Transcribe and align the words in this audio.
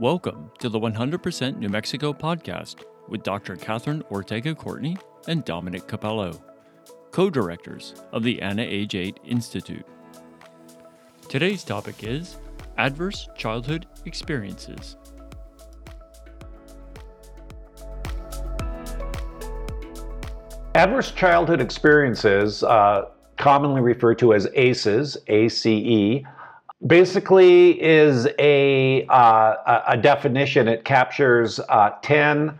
Welcome 0.00 0.52
to 0.60 0.68
the 0.68 0.78
100% 0.78 1.58
New 1.58 1.68
Mexico 1.68 2.12
podcast 2.12 2.84
with 3.08 3.24
Dr. 3.24 3.56
Catherine 3.56 4.00
Ortega 4.12 4.54
Courtney 4.54 4.96
and 5.26 5.44
Dominic 5.44 5.88
Cappello, 5.88 6.40
co 7.10 7.28
directors 7.28 7.96
of 8.12 8.22
the 8.22 8.40
Anna 8.40 8.62
Age 8.62 8.94
8 8.94 9.18
Institute. 9.24 9.84
Today's 11.28 11.64
topic 11.64 12.04
is 12.04 12.36
Adverse 12.76 13.28
Childhood 13.36 13.88
Experiences. 14.04 14.94
Adverse 20.76 21.10
childhood 21.10 21.60
experiences, 21.60 22.62
uh, 22.62 23.06
commonly 23.36 23.80
referred 23.80 24.20
to 24.20 24.32
as 24.32 24.46
ACEs, 24.54 25.16
ACE, 25.26 26.22
basically 26.86 27.80
is 27.82 28.28
a, 28.38 29.06
uh, 29.06 29.82
a 29.88 29.96
definition. 29.96 30.68
It 30.68 30.84
captures 30.84 31.60
uh, 31.68 31.90
10 32.02 32.58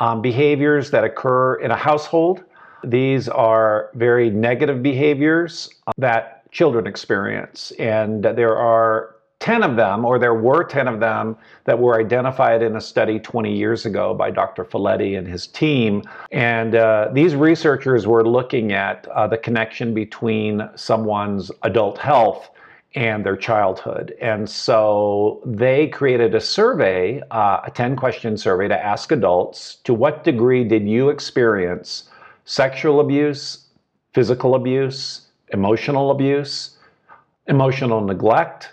um, 0.00 0.22
behaviors 0.22 0.90
that 0.90 1.04
occur 1.04 1.56
in 1.56 1.70
a 1.70 1.76
household. 1.76 2.44
These 2.84 3.28
are 3.28 3.90
very 3.94 4.30
negative 4.30 4.82
behaviors 4.82 5.68
that 5.96 6.50
children 6.50 6.86
experience. 6.86 7.72
And 7.78 8.24
there 8.24 8.56
are 8.56 9.16
10 9.40 9.62
of 9.62 9.76
them, 9.76 10.04
or 10.04 10.18
there 10.18 10.34
were 10.34 10.64
10 10.64 10.88
of 10.88 10.98
them, 10.98 11.36
that 11.64 11.78
were 11.78 12.00
identified 12.00 12.62
in 12.62 12.76
a 12.76 12.80
study 12.80 13.20
20 13.20 13.54
years 13.54 13.86
ago 13.86 14.14
by 14.14 14.30
Dr. 14.30 14.64
Felitti 14.64 15.16
and 15.16 15.28
his 15.28 15.46
team. 15.46 16.02
And 16.32 16.74
uh, 16.74 17.10
these 17.12 17.34
researchers 17.34 18.06
were 18.06 18.26
looking 18.26 18.72
at 18.72 19.06
uh, 19.08 19.26
the 19.26 19.38
connection 19.38 19.94
between 19.94 20.68
someone's 20.74 21.52
adult 21.62 21.98
health 21.98 22.50
and 22.94 23.24
their 23.24 23.36
childhood. 23.36 24.14
And 24.20 24.48
so 24.48 25.42
they 25.44 25.88
created 25.88 26.34
a 26.34 26.40
survey, 26.40 27.22
uh, 27.30 27.60
a 27.64 27.70
10 27.70 27.96
question 27.96 28.36
survey 28.36 28.68
to 28.68 28.78
ask 28.78 29.12
adults 29.12 29.76
to 29.84 29.92
what 29.92 30.24
degree 30.24 30.64
did 30.64 30.88
you 30.88 31.10
experience 31.10 32.08
sexual 32.44 33.00
abuse, 33.00 33.66
physical 34.14 34.54
abuse, 34.54 35.26
emotional 35.52 36.10
abuse, 36.10 36.76
emotional 37.46 38.00
neglect, 38.00 38.70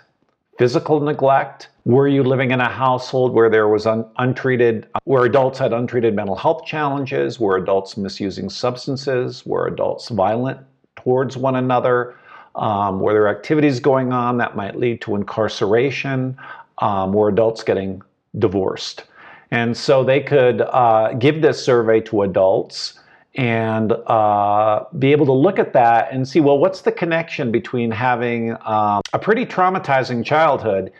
physical 0.58 1.00
neglect? 1.00 1.68
Were 1.84 2.08
you 2.08 2.24
living 2.24 2.50
in 2.50 2.60
a 2.60 2.68
household 2.68 3.32
where 3.32 3.50
there 3.50 3.68
was 3.68 3.86
un- 3.86 4.06
untreated, 4.16 4.88
where 5.04 5.24
adults 5.24 5.58
had 5.58 5.72
untreated 5.72 6.16
mental 6.16 6.34
health 6.34 6.64
challenges? 6.64 7.38
Were 7.38 7.56
adults 7.56 7.96
misusing 7.96 8.48
substances? 8.48 9.44
Were 9.44 9.66
adults 9.66 10.08
violent 10.08 10.58
towards 10.96 11.36
one 11.36 11.54
another? 11.54 12.16
Um, 12.56 13.00
were 13.00 13.12
there 13.12 13.28
activities 13.28 13.80
going 13.80 14.12
on 14.12 14.38
that 14.38 14.56
might 14.56 14.76
lead 14.76 15.00
to 15.02 15.14
incarceration? 15.14 16.36
Um, 16.78 17.14
adults 17.28 17.62
getting 17.62 18.02
divorced? 18.38 19.04
And 19.50 19.76
so 19.76 20.02
they 20.02 20.20
could 20.20 20.62
uh, 20.62 21.14
give 21.14 21.42
this 21.42 21.62
survey 21.62 22.00
to 22.02 22.22
adults 22.22 22.98
and 23.36 23.92
uh, 23.92 24.84
be 24.98 25.12
able 25.12 25.26
to 25.26 25.32
look 25.32 25.58
at 25.58 25.72
that 25.74 26.10
and 26.10 26.26
see 26.26 26.40
well, 26.40 26.58
what's 26.58 26.80
the 26.80 26.92
connection 26.92 27.52
between 27.52 27.90
having 27.90 28.56
um, 28.64 29.02
a 29.12 29.18
pretty 29.18 29.44
traumatizing 29.44 30.24
childhood 30.24 30.90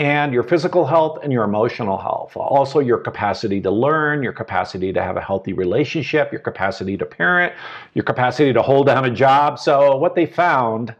and 0.00 0.32
your 0.32 0.42
physical 0.42 0.86
health 0.86 1.18
and 1.22 1.30
your 1.30 1.44
emotional 1.44 1.98
health. 1.98 2.34
Also, 2.34 2.78
your 2.78 2.96
capacity 2.96 3.60
to 3.60 3.70
learn, 3.70 4.22
your 4.22 4.32
capacity 4.32 4.94
to 4.94 5.02
have 5.02 5.18
a 5.18 5.20
healthy 5.20 5.52
relationship, 5.52 6.32
your 6.32 6.40
capacity 6.40 6.96
to 6.96 7.04
parent, 7.04 7.52
your 7.92 8.02
capacity 8.02 8.50
to 8.50 8.62
hold 8.62 8.86
down 8.86 9.04
a 9.04 9.10
job. 9.10 9.58
So, 9.58 9.94
what 9.96 10.14
they 10.14 10.24
found 10.24 10.94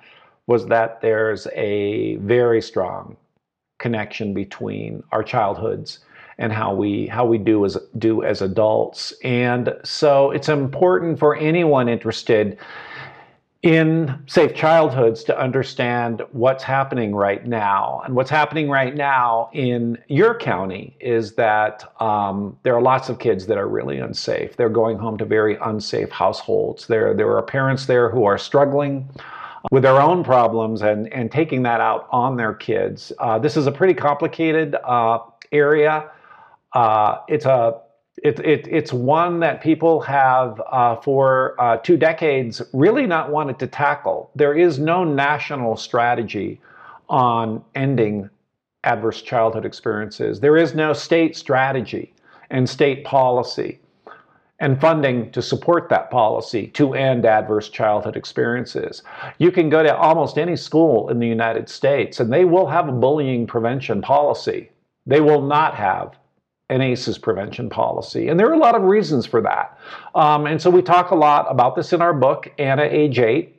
was 0.46 0.66
that 0.66 1.00
there's 1.00 1.46
a 1.54 2.16
very 2.16 2.60
strong 2.60 3.16
connection 3.78 4.34
between 4.34 5.02
our 5.12 5.22
childhoods 5.22 6.00
and 6.36 6.52
how 6.52 6.74
we 6.74 7.06
how 7.06 7.24
we 7.24 7.38
do 7.38 7.64
as 7.64 7.78
do 7.96 8.22
as 8.22 8.42
adults. 8.42 9.14
And 9.24 9.74
so 9.82 10.30
it's 10.30 10.50
important 10.50 11.18
for 11.18 11.36
anyone 11.36 11.88
interested 11.88 12.58
in 13.62 14.22
safe 14.26 14.54
childhoods 14.54 15.22
to 15.22 15.38
understand 15.38 16.22
what's 16.32 16.64
happening 16.64 17.14
right 17.14 17.46
now. 17.46 18.00
And 18.06 18.14
what's 18.14 18.30
happening 18.30 18.70
right 18.70 18.94
now 18.94 19.50
in 19.52 19.98
your 20.08 20.34
county 20.34 20.96
is 20.98 21.34
that 21.34 21.92
um, 22.00 22.56
there 22.62 22.74
are 22.74 22.80
lots 22.80 23.10
of 23.10 23.18
kids 23.18 23.46
that 23.48 23.58
are 23.58 23.68
really 23.68 23.98
unsafe. 23.98 24.56
They're 24.56 24.70
going 24.70 24.96
home 24.96 25.18
to 25.18 25.26
very 25.26 25.58
unsafe 25.62 26.10
households. 26.10 26.86
There, 26.86 27.12
there 27.12 27.30
are 27.36 27.42
parents 27.42 27.84
there 27.84 28.08
who 28.08 28.24
are 28.24 28.38
struggling 28.38 29.06
with 29.70 29.82
their 29.82 30.00
own 30.00 30.24
problems 30.24 30.80
and, 30.80 31.12
and 31.12 31.30
taking 31.30 31.62
that 31.64 31.82
out 31.82 32.08
on 32.10 32.38
their 32.38 32.54
kids. 32.54 33.12
Uh, 33.18 33.38
this 33.38 33.58
is 33.58 33.66
a 33.66 33.72
pretty 33.72 33.92
complicated 33.92 34.74
uh, 34.84 35.18
area. 35.52 36.10
Uh, 36.72 37.18
it's 37.28 37.44
a 37.44 37.78
it, 38.22 38.38
it, 38.40 38.68
it's 38.70 38.92
one 38.92 39.40
that 39.40 39.62
people 39.62 40.00
have 40.00 40.60
uh, 40.70 40.96
for 40.96 41.60
uh, 41.60 41.78
two 41.78 41.96
decades 41.96 42.60
really 42.72 43.06
not 43.06 43.30
wanted 43.30 43.58
to 43.60 43.66
tackle. 43.66 44.30
There 44.34 44.54
is 44.54 44.78
no 44.78 45.04
national 45.04 45.76
strategy 45.76 46.60
on 47.08 47.64
ending 47.74 48.28
adverse 48.84 49.22
childhood 49.22 49.64
experiences. 49.64 50.40
There 50.40 50.56
is 50.56 50.74
no 50.74 50.92
state 50.92 51.36
strategy 51.36 52.14
and 52.50 52.68
state 52.68 53.04
policy 53.04 53.78
and 54.58 54.78
funding 54.78 55.30
to 55.32 55.40
support 55.40 55.88
that 55.88 56.10
policy 56.10 56.66
to 56.68 56.92
end 56.92 57.24
adverse 57.24 57.70
childhood 57.70 58.16
experiences. 58.16 59.02
You 59.38 59.50
can 59.50 59.70
go 59.70 59.82
to 59.82 59.96
almost 59.96 60.36
any 60.36 60.56
school 60.56 61.08
in 61.08 61.18
the 61.18 61.26
United 61.26 61.68
States 61.68 62.20
and 62.20 62.30
they 62.30 62.44
will 62.44 62.66
have 62.66 62.88
a 62.88 62.92
bullying 62.92 63.46
prevention 63.46 64.02
policy. 64.02 64.70
They 65.06 65.22
will 65.22 65.42
not 65.42 65.74
have 65.76 66.19
an 66.70 66.80
ACEs 66.80 67.18
prevention 67.18 67.68
policy. 67.68 68.28
And 68.28 68.38
there 68.38 68.48
are 68.48 68.54
a 68.54 68.58
lot 68.58 68.74
of 68.74 68.82
reasons 68.82 69.26
for 69.26 69.42
that. 69.42 69.78
Um, 70.14 70.46
and 70.46 70.62
so 70.62 70.70
we 70.70 70.82
talk 70.82 71.10
a 71.10 71.16
lot 71.16 71.46
about 71.50 71.74
this 71.74 71.92
in 71.92 72.00
our 72.00 72.14
book, 72.14 72.50
Anna 72.58 72.84
Age 72.84 73.18
8. 73.18 73.56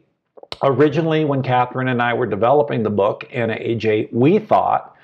Originally, 0.63 1.25
when 1.25 1.43
Catherine 1.43 1.89
and 1.89 2.01
I 2.01 2.13
were 2.13 2.25
developing 2.25 2.83
the 2.83 2.89
book, 2.89 3.27
Anna 3.31 3.57
Age 3.59 3.85
8, 3.85 4.13
we 4.13 4.39
thought, 4.39 4.95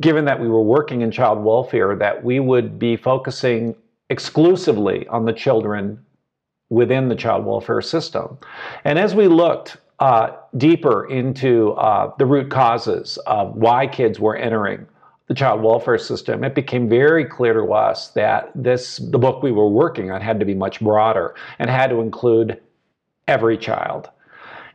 given 0.00 0.24
that 0.24 0.40
we 0.40 0.48
were 0.48 0.62
working 0.62 1.02
in 1.02 1.10
child 1.10 1.42
welfare, 1.42 1.94
that 1.96 2.22
we 2.22 2.40
would 2.40 2.78
be 2.78 2.96
focusing 2.96 3.74
exclusively 4.10 5.06
on 5.08 5.24
the 5.24 5.32
children 5.32 6.04
within 6.70 7.08
the 7.08 7.14
child 7.14 7.44
welfare 7.44 7.80
system. 7.80 8.36
And 8.84 8.98
as 8.98 9.14
we 9.14 9.28
looked 9.28 9.76
uh, 10.00 10.30
deeper 10.56 11.08
into 11.08 11.72
uh, 11.72 12.12
the 12.18 12.26
root 12.26 12.50
causes 12.50 13.16
of 13.26 13.54
why 13.56 13.86
kids 13.86 14.18
were 14.18 14.36
entering 14.36 14.86
the 15.28 15.34
child 15.34 15.62
welfare 15.62 15.98
system, 15.98 16.42
it 16.42 16.54
became 16.54 16.88
very 16.88 17.24
clear 17.24 17.52
to 17.52 17.72
us 17.72 18.08
that 18.08 18.50
this 18.54 18.96
the 18.96 19.18
book 19.18 19.42
we 19.42 19.52
were 19.52 19.68
working 19.68 20.10
on 20.10 20.20
had 20.20 20.40
to 20.40 20.46
be 20.46 20.54
much 20.54 20.80
broader 20.80 21.34
and 21.58 21.70
had 21.70 21.90
to 21.90 22.00
include 22.00 22.60
every 23.28 23.56
child. 23.56 24.08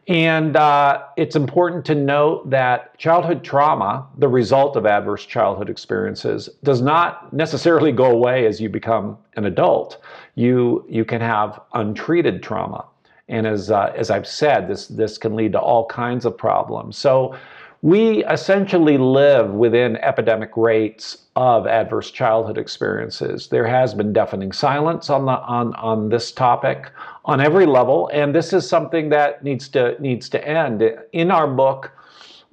And 0.08 0.58
uh, 0.58 1.02
it's 1.16 1.36
important 1.36 1.86
to 1.86 1.96
note 1.96 2.50
that 2.50 2.98
childhood 2.98 3.44
trauma, 3.44 4.06
the 4.18 4.28
result 4.28 4.76
of 4.76 4.86
adverse 4.86 5.26
childhood 5.26 5.70
experiences, 5.70 6.50
does 6.64 6.82
not 6.82 7.32
necessarily 7.32 7.94
go 7.94 8.12
away 8.12 8.46
as 8.46 8.60
you 8.60 8.70
become 8.70 9.18
an 9.36 9.46
adult. 9.46 10.02
You 10.36 10.86
you 10.90 11.06
can 11.06 11.22
have 11.22 11.60
untreated 11.74 12.44
trauma, 12.44 12.86
and 13.30 13.48
as 13.48 13.72
uh, 13.72 13.94
as 13.96 14.12
I've 14.12 14.28
said, 14.28 14.68
this 14.68 14.88
this 14.88 15.18
can 15.18 15.36
lead 15.36 15.54
to 15.54 15.60
all 15.60 15.86
kinds 15.88 16.26
of 16.26 16.38
problems. 16.38 16.98
So 16.98 17.36
we 17.84 18.24
essentially 18.28 18.98
live 18.98 19.52
within 19.52 19.98
epidemic 19.98 20.56
rates 20.56 21.18
of 21.36 21.68
adverse 21.68 22.10
childhood 22.12 22.58
experiences. 22.58 23.50
There 23.50 23.68
has 23.68 23.94
been 23.94 24.14
deafening 24.14 24.54
silence 24.54 25.10
on 25.10 25.26
the 25.26 25.34
on, 25.34 25.76
on 25.76 26.08
this 26.08 26.32
topic 26.32 26.90
on 27.26 27.42
every 27.42 27.66
level, 27.66 28.10
and 28.14 28.34
this 28.34 28.54
is 28.54 28.68
something 28.68 29.10
that 29.10 29.44
needs 29.44 29.68
to 29.70 30.02
needs 30.02 30.30
to 30.30 30.48
end. 30.48 30.82
In 31.12 31.30
our 31.30 31.46
book, 31.46 31.92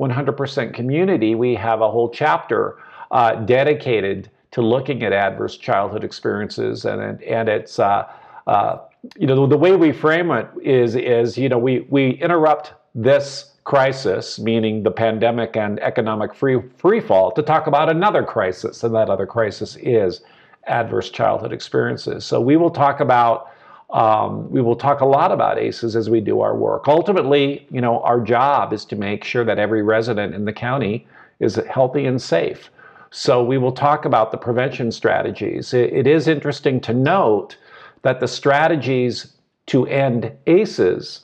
100% 0.00 0.74
Community, 0.74 1.36
we 1.36 1.54
have 1.54 1.80
a 1.80 1.88
whole 1.88 2.10
chapter 2.10 2.78
uh, 3.12 3.36
dedicated 3.36 4.30
to 4.50 4.62
looking 4.62 5.04
at 5.04 5.12
adverse 5.12 5.56
childhood 5.56 6.02
experiences, 6.02 6.84
and 6.84 7.00
and 7.00 7.22
and 7.22 7.48
it's 7.48 7.78
uh, 7.78 8.10
uh, 8.48 8.78
you 9.16 9.28
know 9.28 9.42
the, 9.42 9.50
the 9.50 9.58
way 9.58 9.76
we 9.76 9.92
frame 9.92 10.32
it 10.32 10.48
is 10.60 10.96
is 10.96 11.38
you 11.38 11.48
know 11.48 11.58
we 11.58 11.86
we 11.88 12.14
interrupt 12.14 12.72
this 12.96 13.49
crisis, 13.70 14.40
meaning 14.40 14.82
the 14.82 14.90
pandemic 14.90 15.56
and 15.56 15.78
economic 15.78 16.34
free, 16.34 16.58
free 16.76 16.98
fall, 16.98 17.30
to 17.30 17.40
talk 17.40 17.68
about 17.68 17.88
another 17.88 18.24
crisis, 18.24 18.82
and 18.82 18.92
that 18.92 19.08
other 19.08 19.26
crisis 19.26 19.76
is 19.80 20.22
adverse 20.66 21.08
childhood 21.08 21.52
experiences. 21.52 22.24
So 22.24 22.40
we 22.40 22.56
will 22.56 22.72
talk 22.72 22.98
about 22.98 23.52
um, 23.90 24.50
we 24.50 24.60
will 24.60 24.74
talk 24.74 25.02
a 25.02 25.04
lot 25.04 25.30
about 25.30 25.56
ACEs 25.56 25.94
as 25.94 26.10
we 26.10 26.20
do 26.20 26.40
our 26.40 26.56
work. 26.56 26.88
Ultimately, 26.88 27.64
you 27.70 27.80
know, 27.80 28.00
our 28.00 28.20
job 28.20 28.72
is 28.72 28.84
to 28.86 28.96
make 28.96 29.22
sure 29.22 29.44
that 29.44 29.60
every 29.60 29.82
resident 29.82 30.34
in 30.34 30.46
the 30.46 30.52
county 30.52 31.06
is 31.38 31.54
healthy 31.70 32.06
and 32.06 32.20
safe. 32.20 32.70
So 33.12 33.40
we 33.44 33.56
will 33.56 33.72
talk 33.72 34.04
about 34.04 34.32
the 34.32 34.36
prevention 34.36 34.90
strategies. 34.90 35.72
it, 35.74 35.92
it 35.92 36.06
is 36.08 36.26
interesting 36.26 36.80
to 36.80 36.92
note 36.92 37.56
that 38.02 38.18
the 38.18 38.26
strategies 38.26 39.32
to 39.66 39.86
end 39.86 40.32
ACEs 40.48 41.20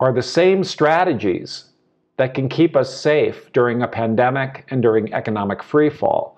are 0.00 0.12
the 0.12 0.22
same 0.22 0.64
strategies 0.64 1.64
that 2.16 2.34
can 2.34 2.48
keep 2.48 2.76
us 2.76 2.94
safe 3.00 3.50
during 3.52 3.82
a 3.82 3.88
pandemic 3.88 4.66
and 4.70 4.82
during 4.82 5.12
economic 5.12 5.60
freefall. 5.60 6.32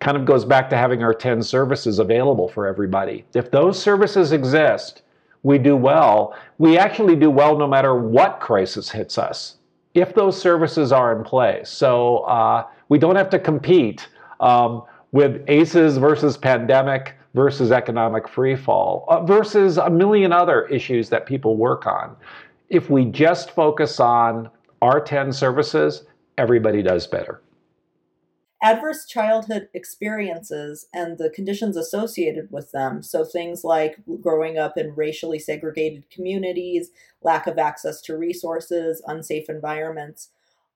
kind 0.00 0.16
of 0.16 0.24
goes 0.24 0.44
back 0.44 0.68
to 0.68 0.76
having 0.76 1.04
our 1.04 1.14
10 1.14 1.42
services 1.42 2.00
available 2.00 2.48
for 2.48 2.66
everybody. 2.66 3.24
If 3.34 3.52
those 3.52 3.80
services 3.80 4.32
exist, 4.32 5.02
we 5.44 5.58
do 5.58 5.76
well. 5.76 6.34
We 6.58 6.76
actually 6.76 7.14
do 7.14 7.30
well 7.30 7.56
no 7.56 7.68
matter 7.68 7.94
what 7.94 8.40
crisis 8.40 8.90
hits 8.90 9.16
us, 9.16 9.56
if 9.94 10.12
those 10.14 10.40
services 10.40 10.90
are 10.90 11.16
in 11.16 11.22
place. 11.22 11.68
So 11.68 12.18
uh, 12.18 12.66
we 12.88 12.98
don't 12.98 13.16
have 13.16 13.30
to 13.30 13.38
compete 13.38 14.08
um, 14.40 14.82
with 15.12 15.44
ACEs 15.48 15.98
versus 15.98 16.36
pandemic 16.36 17.14
versus 17.34 17.72
economic 17.72 18.24
freefall 18.26 19.04
uh, 19.08 19.22
versus 19.24 19.78
a 19.78 19.88
million 19.88 20.32
other 20.32 20.66
issues 20.66 21.08
that 21.10 21.26
people 21.26 21.56
work 21.56 21.86
on. 21.86 22.16
If 22.72 22.88
we 22.88 23.04
just 23.04 23.50
focus 23.50 24.00
on 24.00 24.48
our 24.80 24.98
10 24.98 25.34
services, 25.34 26.06
everybody 26.38 26.82
does 26.82 27.06
better. 27.06 27.42
Adverse 28.62 29.04
childhood 29.04 29.68
experiences 29.74 30.86
and 30.94 31.18
the 31.18 31.28
conditions 31.28 31.76
associated 31.76 32.50
with 32.50 32.72
them, 32.72 33.02
so 33.02 33.26
things 33.26 33.62
like 33.62 33.96
growing 34.22 34.56
up 34.56 34.78
in 34.78 34.94
racially 34.94 35.38
segregated 35.38 36.08
communities, 36.08 36.88
lack 37.20 37.46
of 37.46 37.58
access 37.58 38.00
to 38.00 38.16
resources, 38.16 39.02
unsafe 39.06 39.50
environments, 39.50 40.30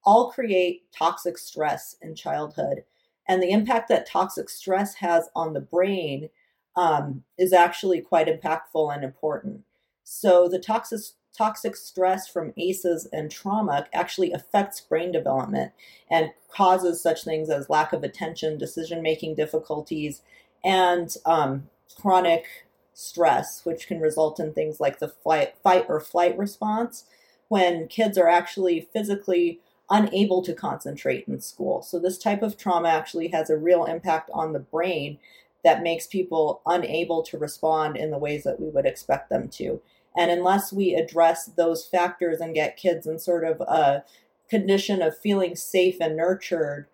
all 0.05 0.31
create 0.31 0.83
toxic 0.93 1.39
stress 1.39 1.97
in 2.03 2.15
childhood. 2.15 2.85
And 3.27 3.43
the 3.43 3.51
impact 3.51 3.89
that 3.89 4.07
toxic 4.07 4.51
stress 4.51 4.97
has 4.97 5.31
on 5.35 5.55
the 5.55 5.61
brain 5.63 6.29
um, 6.77 7.25
is 7.39 7.55
actually 7.55 8.03
quite 8.03 8.27
impactful 8.27 8.95
and 8.95 9.03
important. 9.03 9.63
So 10.05 10.47
the 10.47 10.61
toxic 10.61 11.01
toxic 11.37 11.77
stress 11.77 12.29
from 12.29 12.53
ACEs 12.57 13.07
and 13.13 13.31
trauma 13.31 13.87
actually 13.93 14.33
affects 14.33 14.81
brain 14.81 15.13
development 15.13 15.73
and 16.11 16.33
causes 16.51 17.03
such 17.03 17.25
things 17.25 17.51
as 17.51 17.71
lack 17.71 17.93
of 17.93 18.03
attention, 18.03 18.59
decision 18.59 19.03
making 19.03 19.35
difficulties, 19.35 20.23
and 20.65 21.17
um, 21.27 21.69
chronic 22.01 22.47
stress, 22.95 23.65
which 23.65 23.87
can 23.87 24.01
result 24.01 24.41
in 24.41 24.53
things 24.53 24.81
like 24.81 24.99
the 24.99 25.09
flight, 25.09 25.55
fight 25.63 25.85
or 25.89 26.01
flight 26.01 26.37
response 26.39 27.05
when 27.49 27.89
kids 27.89 28.17
are 28.19 28.29
actually 28.29 28.89
physically 28.93 29.61
unable 29.91 30.43
to 30.43 30.55
concentrate 30.55 31.29
in 31.29 31.41
school. 31.41 31.83
So, 31.83 31.99
this 31.99 32.19
type 32.19 32.43
of 32.43 32.57
trauma 32.57 32.89
actually 32.89 33.29
has 33.29 33.51
a 33.51 33.57
real 33.57 33.85
impact 33.85 34.31
on 34.33 34.53
the 34.53 34.59
brain 34.59 35.19
that 35.63 35.83
makes 35.83 36.07
people 36.07 36.61
unable 36.67 37.23
to 37.25 37.39
respond 37.39 37.97
in 37.97 38.11
the 38.11 38.19
ways 38.19 38.45
that 38.45 38.61
we 38.61 38.69
would 38.69 38.87
expect 38.87 39.31
them 39.31 39.49
to. 39.49 39.81
And 40.17 40.31
unless 40.31 40.73
we 40.73 40.95
address 40.95 41.47
those 41.47 41.85
factors 41.85 42.41
and 42.41 42.55
get 42.55 42.77
kids 42.77 43.07
in 43.07 43.19
sort 43.19 43.45
of 43.45 43.61
a 43.61 44.05
condition 44.49 45.03
of 45.03 45.19
feeling 45.19 45.55
safe 45.57 45.97
and 46.01 46.17
nurtured, 46.17 46.87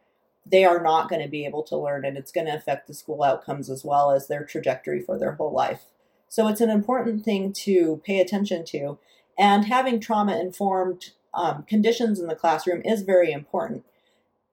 they 0.44 0.64
are 0.64 0.82
not 0.82 1.08
going 1.08 1.22
to 1.22 1.28
be 1.28 1.44
able 1.44 1.62
to 1.62 1.76
learn, 1.76 2.04
and 2.04 2.16
it's 2.16 2.32
going 2.32 2.46
to 2.46 2.56
affect 2.56 2.88
the 2.88 2.94
school 2.94 3.22
outcomes 3.22 3.70
as 3.70 3.84
well 3.84 4.10
as 4.10 4.26
their 4.26 4.44
trajectory 4.44 5.00
for 5.00 5.18
their 5.18 5.32
whole 5.32 5.52
life. 5.52 5.84
So 6.28 6.48
it's 6.48 6.60
an 6.60 6.70
important 6.70 7.24
thing 7.24 7.52
to 7.52 8.00
pay 8.04 8.20
attention 8.20 8.64
to. 8.66 8.98
And 9.38 9.66
having 9.66 10.00
trauma 10.00 10.38
informed 10.38 11.10
um, 11.34 11.62
conditions 11.62 12.18
in 12.18 12.26
the 12.26 12.34
classroom 12.34 12.82
is 12.84 13.02
very 13.02 13.30
important 13.30 13.84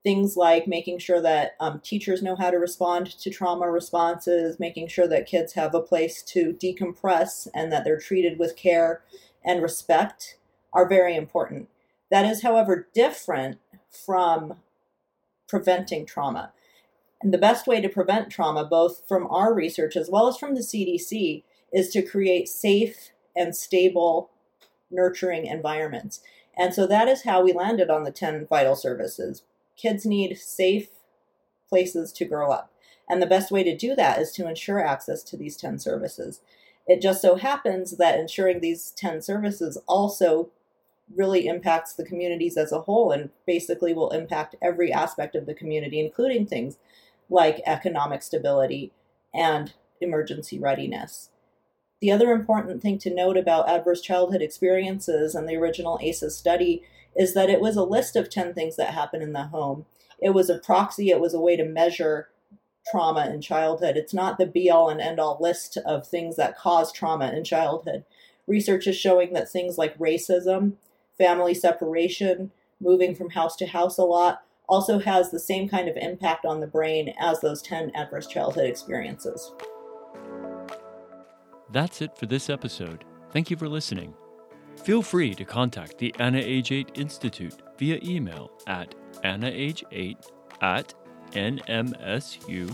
things 0.02 0.36
like 0.36 0.66
making 0.66 0.98
sure 0.98 1.20
that 1.20 1.52
um, 1.60 1.80
teachers 1.80 2.22
know 2.22 2.36
how 2.36 2.50
to 2.50 2.56
respond 2.56 3.06
to 3.06 3.30
trauma 3.30 3.70
responses, 3.70 4.58
making 4.58 4.88
sure 4.88 5.06
that 5.06 5.26
kids 5.26 5.52
have 5.52 5.74
a 5.74 5.80
place 5.80 6.22
to 6.22 6.54
decompress 6.54 7.46
and 7.54 7.70
that 7.70 7.84
they're 7.84 7.98
treated 7.98 8.38
with 8.38 8.56
care 8.56 9.02
and 9.44 9.62
respect 9.62 10.38
are 10.72 10.88
very 10.88 11.16
important. 11.16 11.68
That 12.10 12.24
is, 12.24 12.42
however, 12.42 12.88
different 12.94 13.58
from 13.90 14.54
preventing 15.48 16.06
trauma. 16.06 16.52
And 17.22 17.34
the 17.34 17.38
best 17.38 17.66
way 17.66 17.80
to 17.80 17.88
prevent 17.88 18.30
trauma, 18.30 18.64
both 18.64 19.02
from 19.06 19.26
our 19.26 19.52
research 19.52 19.96
as 19.96 20.08
well 20.08 20.28
as 20.28 20.38
from 20.38 20.54
the 20.54 20.62
CDC, 20.62 21.42
is 21.72 21.90
to 21.90 22.02
create 22.02 22.48
safe 22.48 23.10
and 23.36 23.54
stable, 23.54 24.30
nurturing 24.90 25.46
environments. 25.46 26.20
And 26.56 26.72
so 26.74 26.86
that 26.86 27.08
is 27.08 27.24
how 27.24 27.42
we 27.42 27.52
landed 27.52 27.90
on 27.90 28.04
the 28.04 28.10
10 28.10 28.46
vital 28.46 28.74
services 28.74 29.42
kids 29.76 30.04
need 30.06 30.36
safe 30.38 30.88
places 31.68 32.12
to 32.12 32.24
grow 32.24 32.50
up. 32.50 32.72
And 33.08 33.20
the 33.20 33.26
best 33.26 33.50
way 33.50 33.64
to 33.64 33.76
do 33.76 33.96
that 33.96 34.20
is 34.20 34.30
to 34.32 34.48
ensure 34.48 34.84
access 34.84 35.22
to 35.24 35.36
these 35.36 35.56
10 35.56 35.78
services. 35.78 36.40
It 36.86 37.00
just 37.00 37.22
so 37.22 37.36
happens 37.36 37.96
that 37.96 38.18
ensuring 38.18 38.60
these 38.60 38.92
10 38.92 39.22
services 39.22 39.78
also 39.86 40.50
really 41.14 41.46
impacts 41.46 41.92
the 41.92 42.04
communities 42.04 42.56
as 42.56 42.72
a 42.72 42.82
whole 42.82 43.10
and 43.10 43.30
basically 43.46 43.92
will 43.92 44.10
impact 44.10 44.54
every 44.62 44.92
aspect 44.92 45.34
of 45.34 45.46
the 45.46 45.54
community, 45.54 45.98
including 45.98 46.46
things 46.46 46.78
like 47.28 47.62
economic 47.66 48.22
stability 48.22 48.92
and 49.34 49.72
emergency 50.00 50.58
readiness. 50.58 51.30
The 52.00 52.10
other 52.10 52.32
important 52.32 52.80
thing 52.80 52.98
to 53.00 53.14
note 53.14 53.36
about 53.36 53.68
adverse 53.68 54.00
childhood 54.00 54.40
experiences 54.40 55.34
and 55.34 55.48
the 55.48 55.56
original 55.56 55.98
ACEs 56.00 56.34
study 56.34 56.82
is 57.14 57.34
that 57.34 57.50
it 57.50 57.60
was 57.60 57.76
a 57.76 57.84
list 57.84 58.16
of 58.16 58.30
10 58.30 58.54
things 58.54 58.76
that 58.76 58.94
happen 58.94 59.20
in 59.20 59.32
the 59.32 59.44
home. 59.44 59.84
It 60.18 60.30
was 60.30 60.48
a 60.48 60.58
proxy, 60.58 61.10
it 61.10 61.20
was 61.20 61.34
a 61.34 61.40
way 61.40 61.56
to 61.56 61.64
measure 61.64 62.28
trauma 62.90 63.26
in 63.26 63.42
childhood. 63.42 63.96
It's 63.96 64.14
not 64.14 64.38
the 64.38 64.46
be 64.46 64.70
all 64.70 64.88
and 64.88 65.00
end 65.00 65.20
all 65.20 65.38
list 65.40 65.76
of 65.84 66.06
things 66.06 66.36
that 66.36 66.56
cause 66.56 66.90
trauma 66.90 67.30
in 67.32 67.44
childhood. 67.44 68.04
Research 68.46 68.86
is 68.86 68.96
showing 68.96 69.34
that 69.34 69.50
things 69.50 69.76
like 69.76 69.98
racism, 69.98 70.74
family 71.18 71.54
separation, 71.54 72.50
moving 72.80 73.14
from 73.14 73.30
house 73.30 73.56
to 73.56 73.66
house 73.66 73.98
a 73.98 74.04
lot, 74.04 74.42
also 74.68 74.98
has 75.00 75.30
the 75.30 75.38
same 75.38 75.68
kind 75.68 75.88
of 75.88 75.96
impact 75.96 76.46
on 76.46 76.60
the 76.60 76.66
brain 76.66 77.12
as 77.20 77.40
those 77.40 77.60
10 77.60 77.90
adverse 77.94 78.26
childhood 78.26 78.66
experiences. 78.66 79.52
That's 81.72 82.02
it 82.02 82.16
for 82.16 82.26
this 82.26 82.50
episode. 82.50 83.04
Thank 83.32 83.50
you 83.50 83.56
for 83.56 83.68
listening. 83.68 84.14
Feel 84.82 85.02
free 85.02 85.34
to 85.34 85.44
contact 85.44 85.98
the 85.98 86.14
Anna 86.18 86.38
Age 86.38 86.72
8 86.72 86.92
Institute 86.94 87.62
via 87.78 88.00
email 88.02 88.50
at 88.66 88.94
annah8 89.22 90.16
at 90.62 90.94
nmsu.edu 91.32 92.70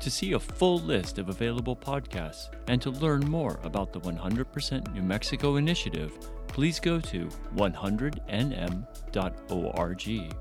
to 0.00 0.10
see 0.10 0.32
a 0.32 0.38
full 0.38 0.78
list 0.80 1.18
of 1.18 1.28
available 1.28 1.76
podcasts 1.76 2.48
and 2.68 2.80
to 2.82 2.90
learn 2.90 3.28
more 3.28 3.58
about 3.64 3.92
the 3.92 4.00
100% 4.00 4.94
New 4.94 5.02
Mexico 5.02 5.56
initiative, 5.56 6.12
please 6.46 6.78
go 6.78 7.00
to 7.00 7.28
100nm.org. 7.56 10.34